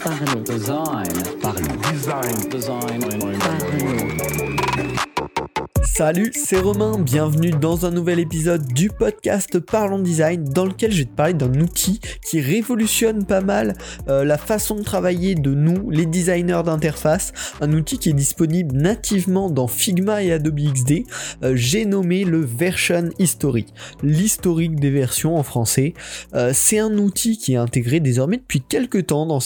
[0.00, 0.44] Parlons.
[0.44, 1.06] Design.
[1.40, 1.90] Parlons.
[1.90, 2.50] Design.
[2.50, 3.00] Design.
[3.38, 4.49] Parlons.
[6.00, 11.00] Salut, c'est Romain, bienvenue dans un nouvel épisode du podcast Parlons Design dans lequel je
[11.00, 13.76] vais te parler d'un outil qui révolutionne pas mal
[14.08, 18.74] euh, la façon de travailler de nous, les designers d'interface, un outil qui est disponible
[18.74, 21.04] nativement dans Figma et Adobe XD,
[21.42, 23.66] Euh, j'ai nommé le Version History,
[24.02, 25.92] l'historique des versions en français.
[26.34, 29.40] Euh, c'est un outil qui est intégré désormais depuis quelques temps dans,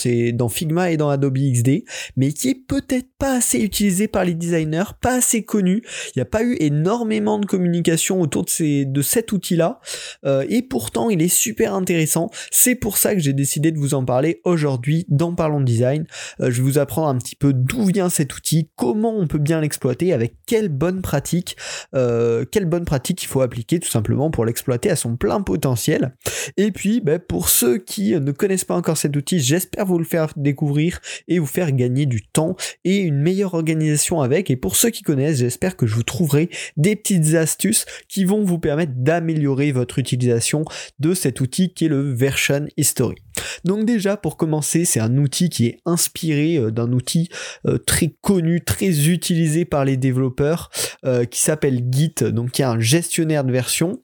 [0.47, 1.83] Figma et dans Adobe XD,
[2.15, 5.83] mais qui est peut-être pas assez utilisé par les designers, pas assez connu.
[6.15, 9.79] Il n'y a pas énormément de communication autour de, ces, de cet outil-là,
[10.25, 12.29] euh, et pourtant il est super intéressant.
[12.51, 16.05] C'est pour ça que j'ai décidé de vous en parler aujourd'hui dans Parlons Design.
[16.39, 19.39] Euh, je vais vous apprendre un petit peu d'où vient cet outil, comment on peut
[19.39, 21.57] bien l'exploiter, avec quelles bonnes pratiques,
[21.95, 26.15] euh, quelles bonnes pratiques il faut appliquer tout simplement pour l'exploiter à son plein potentiel.
[26.57, 30.05] Et puis, ben, pour ceux qui ne connaissent pas encore cet outil, j'espère vous le
[30.05, 34.49] faire découvrir et vous faire gagner du temps et une meilleure organisation avec.
[34.49, 36.34] Et pour ceux qui connaissent, j'espère que je vous trouverai
[36.77, 40.65] des petites astuces qui vont vous permettre d'améliorer votre utilisation
[40.99, 43.24] de cet outil qui est le Version History.
[43.63, 47.29] Donc déjà, pour commencer, c'est un outil qui est inspiré euh, d'un outil
[47.67, 50.69] euh, très connu, très utilisé par les développeurs,
[51.05, 54.01] euh, qui s'appelle Git, donc qui est un gestionnaire de version.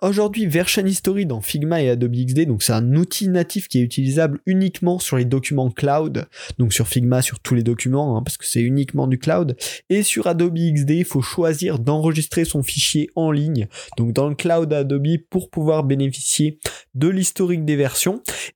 [0.00, 3.82] Aujourd'hui, Version History dans Figma et Adobe XD, donc c'est un outil natif qui est
[3.82, 6.26] utilisable uniquement sur les documents cloud,
[6.58, 9.56] donc sur Figma sur tous les documents, hein, parce que c'est uniquement du cloud,
[9.90, 14.34] et sur Adobe XD, il faut choisir d'enregistrer son fichier en ligne, donc dans le
[14.34, 16.58] cloud Adobe pour pouvoir bénéficier
[16.94, 18.05] de l'historique des versions,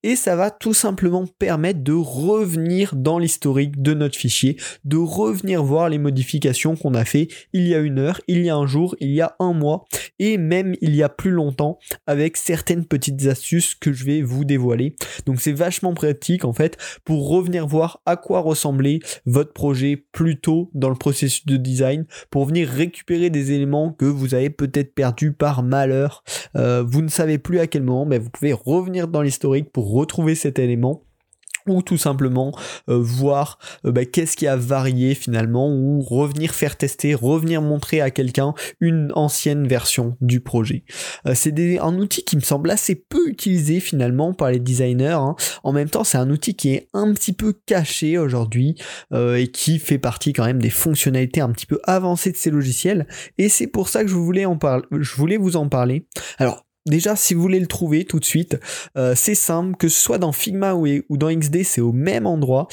[0.03, 5.63] et ça va tout simplement permettre de revenir dans l'historique de notre fichier, de revenir
[5.63, 8.67] voir les modifications qu'on a fait il y a une heure, il y a un
[8.67, 9.85] jour, il y a un mois,
[10.19, 14.45] et même il y a plus longtemps avec certaines petites astuces que je vais vous
[14.45, 14.95] dévoiler.
[15.27, 20.41] Donc c'est vachement pratique en fait pour revenir voir à quoi ressemblait votre projet plus
[20.41, 24.95] tôt dans le processus de design pour venir récupérer des éléments que vous avez peut-être
[24.95, 26.23] perdus par malheur.
[26.57, 29.23] Euh, vous ne savez plus à quel moment, mais vous pouvez revenir dans
[29.73, 31.05] pour retrouver cet élément
[31.67, 32.53] ou tout simplement
[32.89, 38.01] euh, voir euh, bah, qu'est-ce qui a varié finalement ou revenir faire tester, revenir montrer
[38.01, 40.85] à quelqu'un une ancienne version du projet.
[41.27, 45.09] Euh, c'est un outil qui me semble assez peu utilisé finalement par les designers.
[45.09, 45.37] hein.
[45.63, 48.77] En même temps, c'est un outil qui est un petit peu caché aujourd'hui
[49.15, 53.07] et qui fait partie quand même des fonctionnalités un petit peu avancées de ces logiciels.
[53.39, 54.85] Et c'est pour ça que je voulais en parler.
[54.93, 56.07] Je voulais vous en parler.
[56.39, 56.65] Alors.
[56.87, 58.59] Déjà, si vous voulez le trouver tout de suite,
[58.97, 62.27] euh, c'est simple, que ce soit dans Figma ou, ou dans XD, c'est au même
[62.27, 62.69] endroit.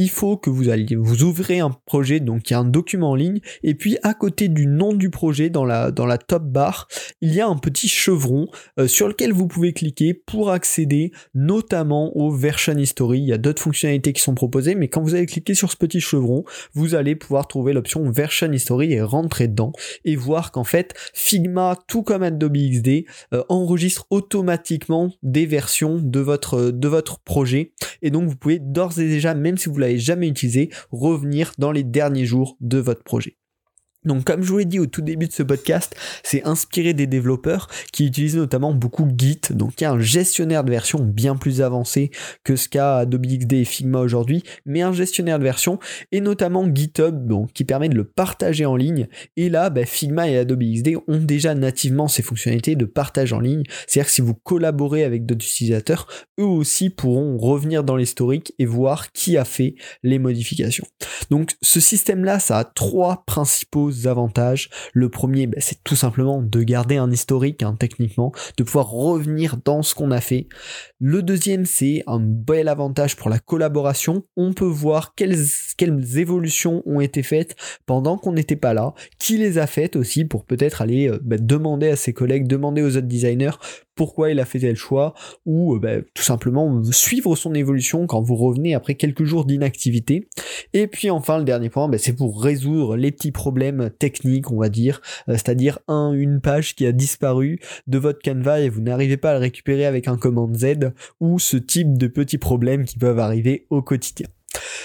[0.00, 3.10] Il faut que vous alliez, vous ouvrez un projet, donc il y a un document
[3.10, 6.86] en ligne, et puis à côté du nom du projet, dans la, top bar,
[7.20, 8.46] il y a un petit chevron
[8.78, 13.18] euh, sur lequel vous pouvez cliquer pour accéder notamment au version history.
[13.18, 15.76] Il y a d'autres fonctionnalités qui sont proposées, mais quand vous allez cliquer sur ce
[15.76, 16.44] petit chevron,
[16.74, 19.72] vous allez pouvoir trouver l'option version history et rentrer dedans
[20.04, 26.20] et voir qu'en fait Figma, tout comme Adobe XD, euh, enregistre automatiquement des versions de
[26.20, 27.72] votre projet.
[28.02, 31.72] Et donc vous pouvez d'ores et déjà, même si vous l'avez jamais utilisé, revenir dans
[31.72, 33.37] les derniers jours de votre projet.
[34.08, 37.06] Donc comme je vous l'ai dit au tout début de ce podcast, c'est inspiré des
[37.06, 41.36] développeurs qui utilisent notamment beaucoup Git, donc il y a un gestionnaire de version bien
[41.36, 42.10] plus avancé
[42.42, 45.78] que ce qu'a Adobe XD et Figma aujourd'hui, mais un gestionnaire de version
[46.10, 49.08] et notamment GitHub qui permet de le partager en ligne.
[49.36, 53.40] Et là, bah, Figma et Adobe XD ont déjà nativement ces fonctionnalités de partage en
[53.40, 56.06] ligne, c'est-à-dire que si vous collaborez avec d'autres utilisateurs,
[56.40, 60.86] eux aussi pourront revenir dans l'historique et voir qui a fait les modifications.
[61.30, 64.70] Donc ce système-là, ça a trois principaux avantages.
[64.92, 69.56] Le premier, bah, c'est tout simplement de garder un historique hein, techniquement, de pouvoir revenir
[69.64, 70.48] dans ce qu'on a fait.
[71.00, 74.24] Le deuxième, c'est un bel avantage pour la collaboration.
[74.36, 75.36] On peut voir quelles,
[75.76, 80.24] quelles évolutions ont été faites pendant qu'on n'était pas là, qui les a faites aussi
[80.24, 83.58] pour peut-être aller euh, bah, demander à ses collègues, demander aux autres designers
[83.98, 85.12] pourquoi il a fait tel choix,
[85.44, 90.28] ou euh, bah, tout simplement suivre son évolution quand vous revenez après quelques jours d'inactivité.
[90.72, 94.58] Et puis enfin le dernier point, bah, c'est pour résoudre les petits problèmes techniques, on
[94.58, 97.58] va dire, euh, c'est-à-dire un, une page qui a disparu
[97.88, 101.40] de votre canevas et vous n'arrivez pas à le récupérer avec un commande Z, ou
[101.40, 104.28] ce type de petits problèmes qui peuvent arriver au quotidien.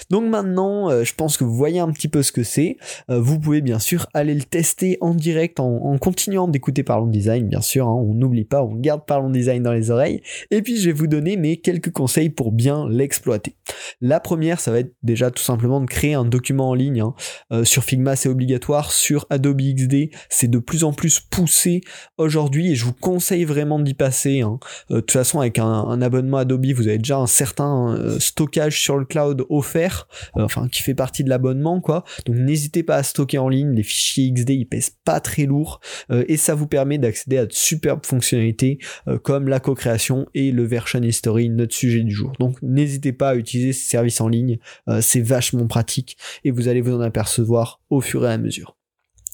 [0.09, 2.77] Donc maintenant, euh, je pense que vous voyez un petit peu ce que c'est.
[3.09, 7.47] Euh, vous pouvez bien sûr aller le tester en direct en, continuant d'écouter Parlons Design,
[7.47, 7.87] bien sûr.
[7.87, 7.93] Hein.
[7.93, 10.21] on n'oublie pas, on garde Parlons Design dans les oreilles.
[10.51, 13.55] Et puis je vais vous donner mes quelques conseils pour bien l'exploiter.
[14.01, 17.01] La première, ça va être déjà tout simplement de créer un document en ligne.
[17.01, 17.13] Hein.
[17.51, 18.91] Euh, sur Figma, c'est obligatoire.
[18.91, 21.81] Sur Adobe XD, c'est de plus en plus poussé
[22.17, 24.41] aujourd'hui et je vous conseille vraiment d'y passer.
[24.41, 24.59] Hein.
[24.89, 28.97] de toute façon, avec un, un, abonnement Adobe, vous avez déjà un certain stockage sur
[28.97, 32.03] le cloud offert, enfin qui fait partie de l'abonnement quoi.
[32.25, 35.79] Donc n'hésitez pas à stocker en ligne, les fichiers XD ils pèsent pas très lourd
[36.11, 40.51] euh, et ça vous permet d'accéder à de superbes fonctionnalités euh, comme la co-création et
[40.51, 42.33] le version history, notre sujet du jour.
[42.39, 46.67] Donc n'hésitez pas à utiliser ces services en ligne, euh, c'est vachement pratique et vous
[46.67, 48.75] allez vous en apercevoir au fur et à mesure.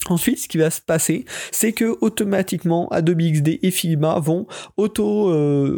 [0.09, 4.47] Ensuite, ce qui va se passer, c'est que automatiquement Adobe XD et Figma vont
[4.77, 5.33] auto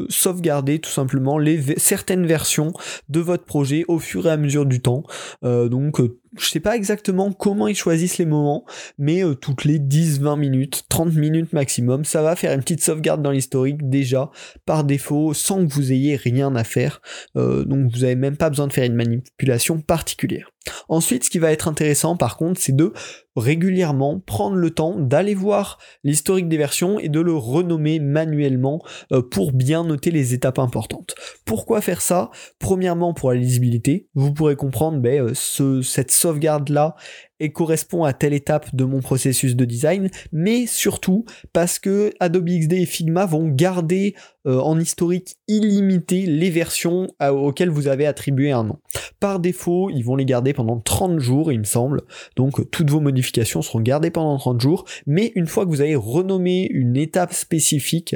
[0.09, 1.37] sauvegarder tout simplement
[1.77, 2.73] certaines versions
[3.09, 5.03] de votre projet au fur et à mesure du temps.
[5.43, 5.99] donc
[6.37, 8.65] je sais pas exactement comment ils choisissent les moments,
[8.97, 13.21] mais euh, toutes les 10-20 minutes, 30 minutes maximum, ça va faire une petite sauvegarde
[13.21, 14.31] dans l'historique déjà
[14.65, 17.01] par défaut sans que vous ayez rien à faire.
[17.35, 20.51] Euh, donc vous avez même pas besoin de faire une manipulation particulière.
[20.89, 22.93] Ensuite, ce qui va être intéressant par contre, c'est de
[23.35, 29.21] régulièrement prendre le temps d'aller voir l'historique des versions et de le renommer manuellement euh,
[29.21, 31.15] pour bien noter les étapes importantes.
[31.45, 32.29] Pourquoi faire ça?
[32.59, 36.95] Premièrement pour la lisibilité, vous pourrez comprendre ben, euh, ce, cette sauvegarde là
[37.41, 42.47] et correspond à telle étape de mon processus de design, mais surtout parce que Adobe
[42.47, 44.15] XD et Figma vont garder
[44.47, 48.79] euh, en historique illimité les versions auxquelles vous avez attribué un nom.
[49.19, 52.01] Par défaut, ils vont les garder pendant 30 jours, il me semble.
[52.35, 55.95] Donc toutes vos modifications seront gardées pendant 30 jours, mais une fois que vous avez
[55.95, 58.15] renommé une étape spécifique,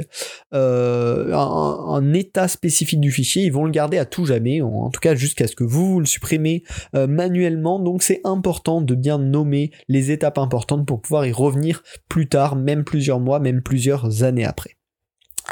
[0.52, 5.00] euh, un, état spécifique du fichier, ils vont le garder à tout jamais, en tout
[5.00, 6.64] cas jusqu'à ce que vous, le supprimez
[6.94, 7.78] euh, manuellement.
[7.78, 12.84] Donc c'est important de nommer les étapes importantes pour pouvoir y revenir plus tard, même
[12.84, 14.75] plusieurs mois, même plusieurs années après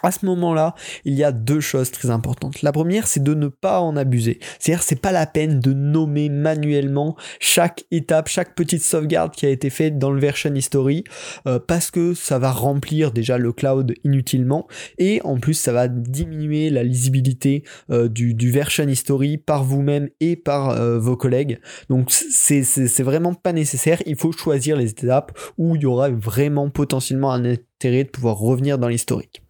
[0.02, 0.74] à ce moment-là,
[1.04, 2.62] il y a deux choses très importantes.
[2.62, 4.38] La première, c'est de ne pas en abuser.
[4.58, 9.50] C'est-à-dire, c'est pas la peine de nommer manuellement chaque étape, chaque petite sauvegarde qui a
[9.50, 11.04] été faite dans le version history,
[11.46, 14.66] euh, parce que ça va remplir déjà le cloud inutilement,
[14.98, 20.36] et en plus, ça va diminuer la lisibilité euh, du, version history par vous-même et
[20.36, 21.58] par euh, vos collègues.
[21.88, 24.02] Donc, c'est vraiment pas nécessaire.
[24.06, 28.36] Il faut choisir les étapes où il y aura vraiment potentiellement un intérêt de pouvoir
[28.36, 29.43] revenir dans l'historique.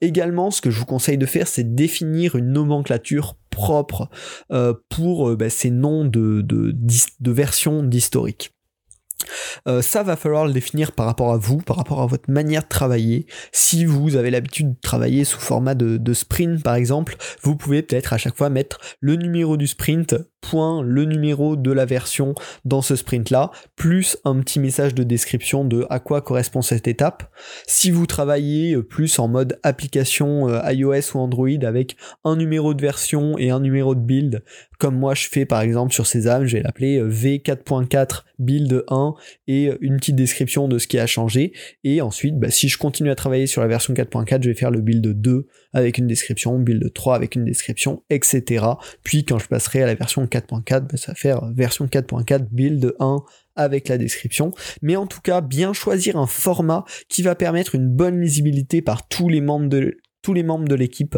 [0.00, 4.08] Également, ce que je vous conseille de faire, c'est définir une nomenclature propre
[4.52, 6.74] euh, pour euh, bah, ces noms de, de,
[7.20, 8.52] de versions d'historique.
[9.68, 12.62] Euh, ça va falloir le définir par rapport à vous, par rapport à votre manière
[12.62, 13.26] de travailler.
[13.52, 17.82] Si vous avez l'habitude de travailler sous format de, de sprint par exemple, vous pouvez
[17.82, 22.34] peut-être à chaque fois mettre le numéro du sprint, point le numéro de la version
[22.64, 26.88] dans ce sprint là, plus un petit message de description de à quoi correspond cette
[26.88, 27.30] étape.
[27.66, 32.74] Si vous travaillez euh, plus en mode application euh, iOS ou Android avec un numéro
[32.74, 34.42] de version et un numéro de build,
[34.78, 39.14] comme moi je fais par exemple sur Sésame, je vais l'appeler V4.4 build 1
[39.46, 41.52] et une petite description de ce qui a changé.
[41.84, 44.70] Et ensuite, bah, si je continue à travailler sur la version 4.4, je vais faire
[44.70, 48.66] le build 2 avec une description, build 3 avec une description, etc.
[49.02, 52.94] Puis quand je passerai à la version 4.4, bah, ça va faire version 4.4 build
[52.98, 53.18] 1
[53.56, 54.52] avec la description.
[54.82, 59.08] Mais en tout cas, bien choisir un format qui va permettre une bonne lisibilité par
[59.08, 61.16] tous les membres de tous les membres de l'équipe.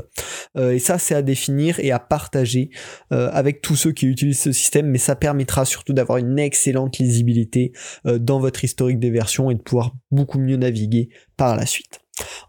[0.56, 2.70] Euh, et ça, c'est à définir et à partager
[3.12, 6.99] euh, avec tous ceux qui utilisent ce système, mais ça permettra surtout d'avoir une excellente
[6.99, 7.72] lisibilité
[8.06, 12.01] euh, dans votre historique des versions et de pouvoir beaucoup mieux naviguer par la suite.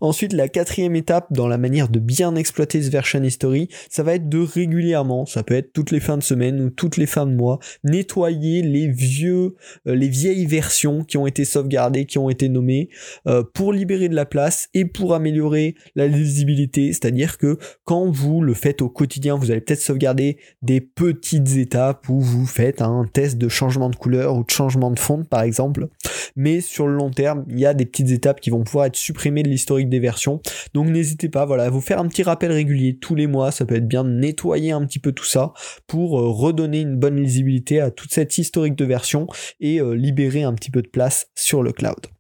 [0.04, 4.16] Ensuite, la quatrième étape dans la manière de bien exploiter ce version history, ça va
[4.16, 7.26] être de régulièrement, ça peut être toutes les fins de semaine ou toutes les fins
[7.26, 9.56] de mois, nettoyer les vieux,
[9.88, 12.90] euh, les vieilles versions qui ont été sauvegardées, qui ont été nommées,
[13.28, 16.92] euh, pour libérer de la place et pour améliorer la lisibilité.
[16.92, 22.10] C'est-à-dire que quand vous le faites au quotidien, vous allez peut-être sauvegarder des petites étapes
[22.10, 25.44] où vous faites un test de changement de couleur ou de changement de fond, par
[25.44, 25.88] exemple.
[26.36, 28.98] Mais sur le long terme, il y a des petites étapes qui vont pouvoir être
[28.98, 30.42] supprimées de l'historique versions.
[30.74, 33.66] Donc n'hésitez pas, voilà, à vous faire un petit rappel régulier tous les mois, ça
[33.66, 35.54] peut être bien de nettoyer un petit peu tout ça
[35.88, 39.28] pour euh, redonner une bonne lisibilité à toute cette historique de version
[39.60, 42.13] et euh, libérer un petit peu de place sur le cloud.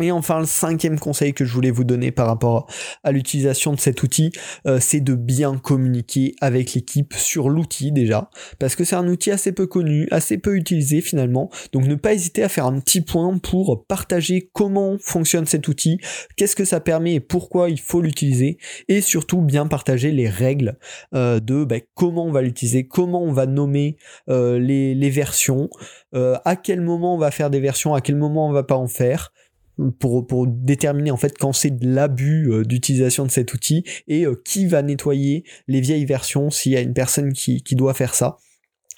[0.00, 2.66] Et enfin, le cinquième conseil que je voulais vous donner par rapport
[3.04, 4.32] à l'utilisation de cet outil,
[4.66, 9.30] euh, c'est de bien communiquer avec l'équipe sur l'outil déjà, parce que c'est un outil
[9.30, 11.50] assez peu connu, assez peu utilisé finalement.
[11.72, 15.98] Donc ne pas hésiter à faire un petit point pour partager comment fonctionne cet outil,
[16.36, 18.56] qu'est-ce que ça permet et pourquoi il faut l'utiliser,
[18.88, 20.78] et surtout bien partager les règles
[21.14, 23.98] euh, de bah, comment on va l'utiliser, comment on va nommer
[24.30, 25.68] euh, les, les, versions,
[26.14, 28.88] à quel moment on va faire des versions, à quel moment on va pas en
[28.88, 29.32] faire
[29.98, 34.40] pour, déterminer en fait quand c'est de l'abus euh, d'utilisation de cet outil et euh,
[34.44, 38.36] qui va nettoyer les vieilles versions s'il y a une personne qui doit faire ça.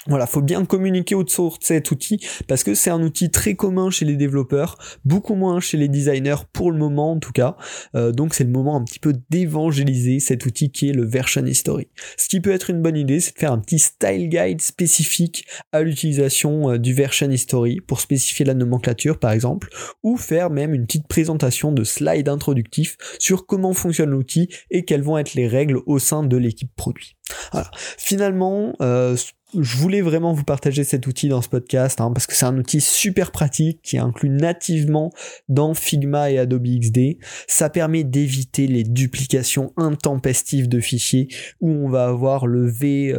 [0.06, 3.88] Voilà, faut bien communiquer autour de cet outil parce que c'est un outil très commun
[3.90, 7.56] chez les développeurs, beaucoup moins chez les designers pour le moment en tout cas.
[7.94, 11.44] Euh, donc c'est le moment un petit peu d'évangéliser cet outil qui est le version
[11.46, 11.88] history.
[12.18, 15.46] Ce qui peut être une bonne idée, c'est de faire un petit style guide spécifique
[15.72, 19.70] à l'utilisation euh, du version history pour spécifier la nomenclature par exemple,
[20.02, 25.02] ou faire même une petite présentation de slide introductif sur comment fonctionne l'outil et quelles
[25.02, 27.16] vont être les règles au sein de l'équipe produit.
[27.52, 27.70] Voilà.
[27.98, 29.16] Finalement, euh,
[29.58, 32.56] je voulais vraiment vous partager cet outil dans ce podcast hein, parce que c'est un
[32.58, 35.12] outil super pratique qui est inclus nativement
[35.48, 37.18] dans Figma et Adobe XD.
[37.46, 41.28] Ça permet d'éviter les duplications intempestives de fichiers
[41.60, 43.14] où on va avoir le V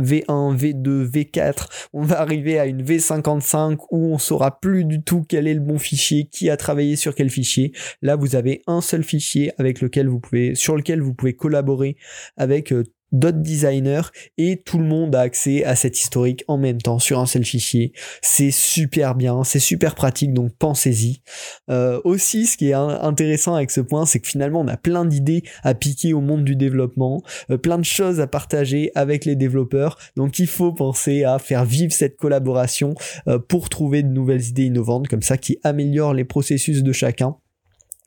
[0.00, 5.24] V1, V2, V4, on va arriver à une V55 où on saura plus du tout
[5.28, 7.72] quel est le bon fichier, qui a travaillé sur quel fichier.
[8.02, 11.96] Là, vous avez un seul fichier avec lequel vous pouvez, sur lequel vous pouvez collaborer
[12.36, 14.02] avec euh, d'autres designers
[14.38, 17.44] et tout le monde a accès à cet historique en même temps sur un seul
[17.44, 17.92] fichier.
[18.22, 21.22] C'est super bien, c'est super pratique, donc pensez-y.
[21.70, 25.04] Euh, aussi, ce qui est intéressant avec ce point, c'est que finalement on a plein
[25.04, 29.36] d'idées à piquer au monde du développement, euh, plein de choses à partager avec les
[29.36, 32.94] développeurs, donc il faut penser à faire vivre cette collaboration
[33.28, 37.36] euh, pour trouver de nouvelles idées innovantes comme ça qui améliorent les processus de chacun.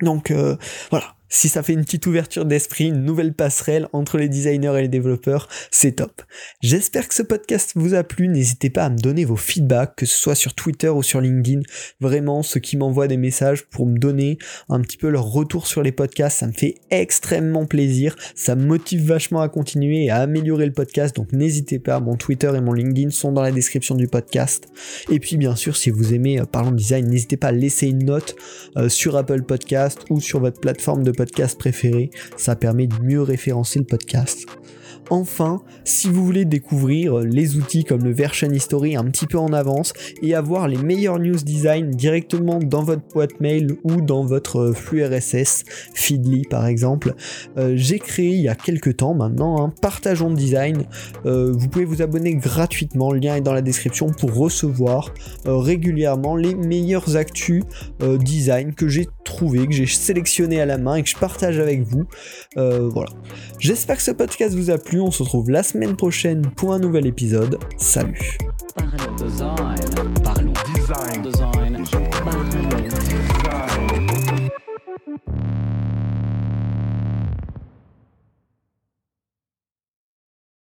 [0.02, 0.34] Donc
[0.90, 4.82] voilà, si ça fait une petite ouverture d'esprit, une nouvelle passerelle entre les designers et
[4.84, 6.22] les développeurs, c'est top.
[6.62, 8.28] J'espère que ce podcast vous a plu.
[8.28, 11.62] N'hésitez pas à me donner vos feedbacks, que ce soit sur Twitter ou sur LinkedIn.
[12.00, 14.38] Vraiment, ceux qui m'envoient des messages pour me donner
[14.70, 18.16] un petit peu leur retour sur les podcasts, ça me fait extrêmement plaisir.
[18.36, 21.16] Ça me motive vachement à continuer et à améliorer le podcast.
[21.16, 24.68] Donc n'hésitez pas, mon Twitter et mon LinkedIn sont dans la description du podcast.
[25.10, 28.06] Et puis bien sûr, si vous aimez euh, Parlons Design, n'hésitez pas à laisser une
[28.06, 28.36] note
[28.78, 32.96] euh, sur Apple Podcast ou sur votre plateforme de podcast podcast préféré, ça permet de
[33.02, 34.46] mieux référencer le podcast.
[35.10, 39.52] Enfin, si vous voulez découvrir les outils comme le Version History un petit peu en
[39.52, 44.72] avance et avoir les meilleurs news design directement dans votre boîte mail ou dans votre
[44.74, 47.14] flux RSS, Feedly par exemple,
[47.58, 50.86] euh, j'ai créé il y a quelques temps maintenant un partageons de design.
[51.26, 55.14] Euh, vous pouvez vous abonner gratuitement, le lien est dans la description pour recevoir
[55.46, 57.64] euh, régulièrement les meilleurs actus
[58.20, 61.84] design que j'ai trouvé, que j'ai sélectionné à la main et que je partage avec
[61.84, 62.04] vous.
[62.56, 63.10] voilà.
[63.60, 66.80] J'espère que ce podcast vous a plu on se retrouve la semaine prochaine pour un
[66.80, 67.58] nouvel épisode.
[67.78, 68.38] Salut.